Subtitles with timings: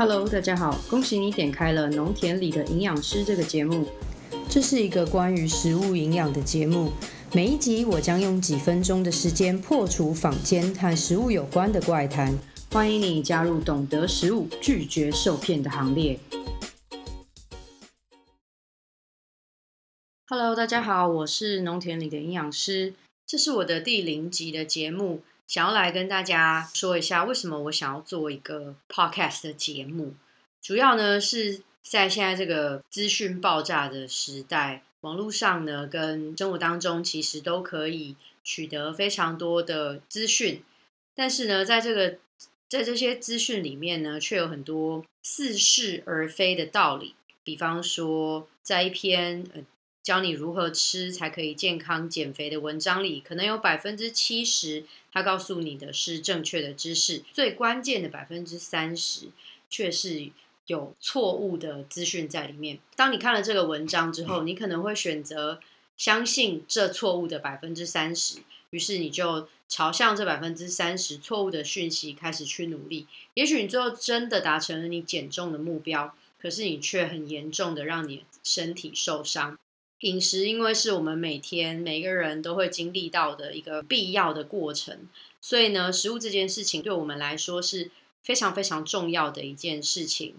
[0.00, 3.86] Hello，大家好，恭喜你点开了《农田里的营养师》这个节目。
[4.48, 6.90] 这是一个关于食物营养的节目，
[7.34, 12.34] 每一集我将用几分钟的时间破除坊间和食物有关的怪谈。
[12.72, 16.18] 欢迎你加入懂得食物、拒绝受骗的行列。
[20.28, 22.94] Hello，大家好，我是农田里的营养师，
[23.26, 25.20] 这是我的第零集的节目。
[25.50, 30.14] 想要来跟大家说一下，为什么我想要做一个 podcast 的节目。
[30.62, 40.62] 主要呢是在现在这个资讯爆炸的时代，网络上呢跟生活当中其实都可以取得非常多的资讯，
[41.16, 42.18] 但是呢，在这个
[42.68, 47.16] 在这些资讯里面呢，却有很多似是而非的道理。
[47.42, 49.62] 比方说，在一篇呃。
[50.02, 59.28] 教你如何吃才可以健康减肥的文章里，可能有百分之七十，他告诉你的是正确的知识，最关键的百分之三十
[59.68, 60.30] 却是
[60.66, 62.78] 有错误的资讯在里面。
[62.96, 65.60] 当你看了这个文章之后，你可能会选择
[65.96, 68.38] 相信这错误的百分之三十，
[68.70, 73.06] 于是你就朝向这百分之三十错误的讯息开始去努力。
[73.34, 79.58] 也许你最后真的达成了你减重的目标，可是你却很严重的让你身体受伤。
[80.00, 85.08] 饮食因为是我们每天每个人都会经历到的一个必要的过程，
[85.40, 87.90] 所以呢，食物这件事情对我们来说是
[88.22, 90.34] 非常非常重要的一件事情。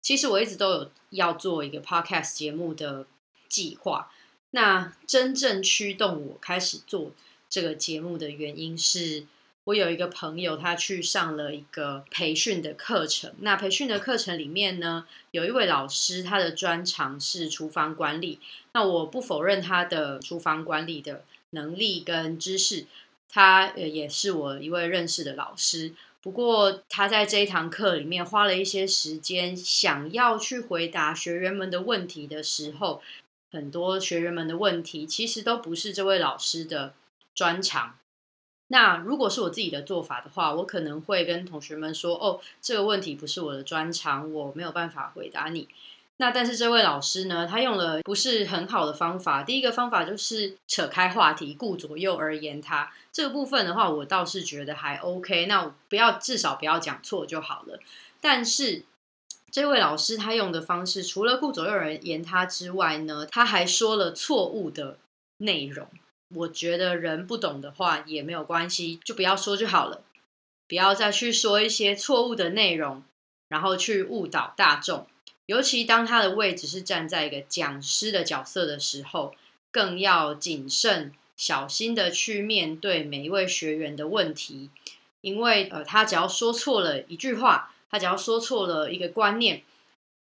[0.00, 3.06] 其实我一直都有要做一个 podcast 节目的
[3.48, 4.10] 计划，
[4.50, 7.12] 那真正驱动我开始做
[7.48, 9.26] 这个节目的原因是。
[9.64, 13.32] 我有一个朋友，他去上了一个培训的课程。
[13.38, 18.40] 那培训的课程里面呢，有一位老师，他的专长是厨房管理。
[18.74, 22.86] 那我不否认他的厨房管理的能力跟知识，
[23.30, 25.94] 他也是我一位认识的老师。
[26.20, 33.00] 不过他在这一堂课里面花了一些时间，想要去回答学员们的问题的时候，
[33.50, 36.92] 很多学员们的问题其实都不是这位老师的
[37.34, 37.96] 专长。
[38.68, 45.68] 那如果是我自己的做法的话，我可能会跟同学们说：“哦，这个问题不是我的专长，我没有办法回答你。”
[46.18, 49.42] 那但是这位老师呢，他用了不是很好的方法。
[49.42, 52.92] 第一个方法就是扯开话题，顾左右而言他。
[53.12, 55.46] 这个部分的话，我倒是觉得还 OK。
[55.46, 57.80] 那不要至少不要讲错就好了。
[58.20, 58.84] 但是
[59.50, 64.96] 这位老师他用的方式，除了顾左右而言他之外呢，他还说了错误的
[65.38, 65.88] 内容。
[66.34, 70.02] 我觉得人不懂的话也没有关系，就不要说就好了，
[70.66, 73.02] 不要再去说一些错误的内容，
[73.48, 75.06] 然后去误导大众。
[75.46, 79.34] 尤其当他的位置是站在一个讲师的角色的时候，
[79.70, 84.70] 更要谨慎小心的去面对每一位学员的问题，
[85.20, 89.62] 因为呃，他只要说错了一句话，他只要说错了一个观念，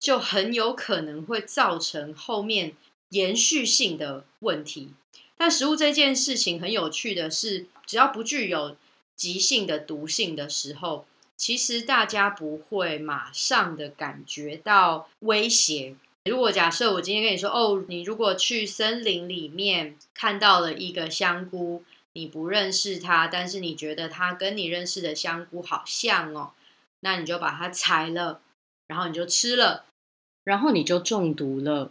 [0.00, 2.74] 就很有可能会造成后面
[3.10, 4.94] 延续性的问题。
[5.42, 8.76] 但食物这件事情很有趣的是，只要不具有
[9.16, 11.04] 急性的毒性的时候，
[11.36, 15.96] 其实大家不会马上的感觉到威胁。
[16.26, 21.82] 如果假设我今天跟你说，哦，你如果去森林里面看到了一个香菇，
[22.12, 26.52] 你不认识它，但是你觉得它跟你认识的香菇好像哦，
[27.00, 28.40] 那你就把它采了，
[28.86, 29.86] 然后你就吃了，
[30.44, 31.90] 然后你就中毒了。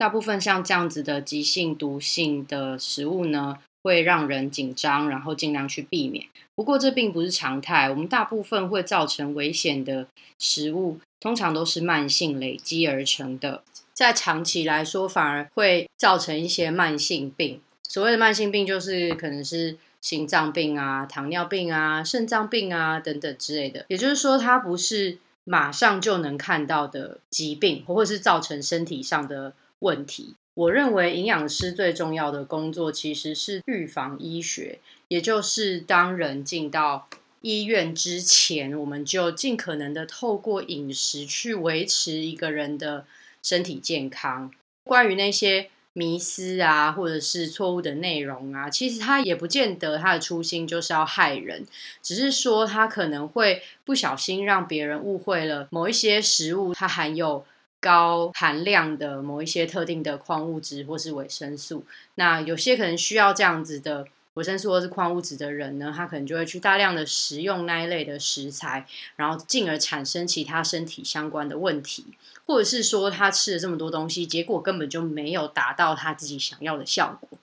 [0.00, 6.24] 大部分像这样子的急性毒性的食物呢，会让人紧张，然后尽量去避免。
[6.54, 10.06] 不过这并不是常态，我们大部分会造成危险的
[10.38, 13.62] 食物，通常都是慢性累积而成的，
[13.92, 17.60] 在长期来说反而会造成一些慢性病。
[17.86, 23.84] 所谓的慢性病，就是可能是心脏病啊、糖尿病啊、肾脏病啊等等之类的。
[23.88, 29.52] 也就是说，它不是马上就能看到的疾病，或者是造成身体上的。
[29.80, 37.08] 问题，我认为营养师最重要的工作其实是预防医学，也就是当人进到
[37.40, 43.06] 医院之前，我们就尽可能的透过饮食去维持一个人的
[43.42, 44.50] 身体健康。
[44.84, 51.66] 关于那些迷思啊，或者是错误的内容啊，其实他也不见得他的初心就是要害人，
[52.02, 57.46] 只是说他可能会不小心让别人误会了某一些食物它含有。
[57.80, 61.84] 高含量的某一些特定的矿物质或是维生素，
[62.16, 68.86] 那有些可能需要这样子的维生素或是矿物质的人呢，他可能就会去大量的食用那一类的食材，
[69.16, 72.04] 然后进而产生其他身体相关的问题，
[72.46, 77.38] 或者是说他吃了这么多东西，结果根本就没有达到他自己想要的效果。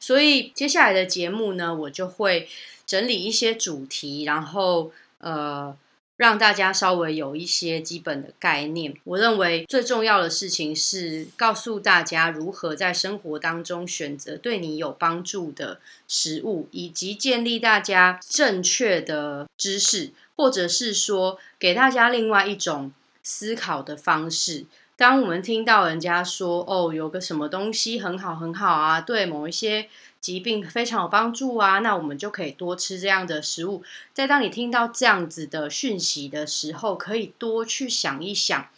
[0.00, 2.48] 所以接下来的节目呢，我就会
[2.86, 5.76] 整理一些主题，然后呃。
[6.16, 8.94] 让大家稍微有一些基本的概念。
[9.04, 24.66] 我认为最重要的事情是告诉大家如何在生活当中选择对你有帮助的食物，以及建立大家正确的知识，或者是说给大家另外一种思考的方式。
[24.96, 29.88] 当我们听到人家说哦，有个什么东西很好很好啊，对某一些
[30.20, 33.82] 疾病非常有帮助啊，那我们就可以多吃这样的食物。
[34.12, 38.68] 在当你听到这样子的讯息的时候，可以多去想一想，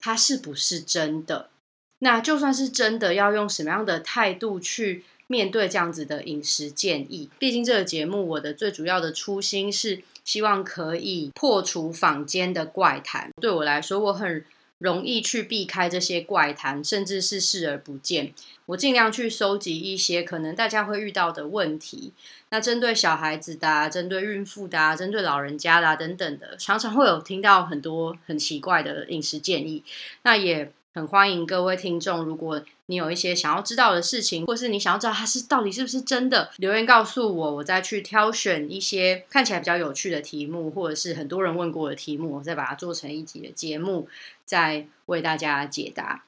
[0.00, 1.50] 它是不是真的？
[1.98, 7.28] 那就算是真的，要用什么样的态度去面对这样子的饮食建议？
[7.38, 13.30] 毕竟这个节目，我的最主要的初心是希望可以破除坊间的怪谈。
[13.38, 14.42] 对我来说，我很。
[14.80, 18.34] 容易去避开这些怪谈，甚至是视而不见。
[18.66, 22.12] 我尽量去收集一些可能大家会遇到的问题。
[22.48, 29.84] 那针对小孩子的、针对孕妇的、针对老人家的等等的，常常会有听到很多很奇怪的饮食建议。
[30.22, 30.72] 那也。
[30.92, 44.08] 很欢迎各位听众，如果你有一些想要知道的事情，或是你想要知道它是到底是不是真的，留言告诉我，我再去挑选一些看起来比较有趣的题目，或者是很多人问过的题目，我再把它做成一集的节目，
[44.44, 46.24] 再为大家解答。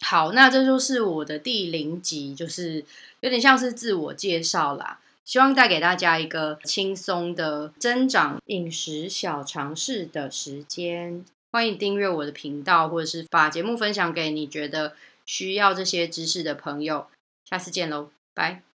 [0.00, 2.84] 好，那这就是我的第零集，就是
[3.18, 11.24] 有点像是自我介绍啦，希望带给大家一个轻松的增长饮食小尝试的时间。
[11.50, 17.06] 欢迎订阅我的频道，或者是把节目分享给你觉得需要这些知识的朋友。
[17.44, 18.67] 下次见喽，拜。